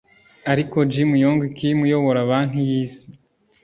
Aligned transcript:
Ariko 0.51 0.77
Jim 0.91 1.09
Yong 1.23 1.41
Kim 1.57 1.77
uyobora 1.87 2.27
Banki 2.29 2.61
y’Isi 2.69 3.07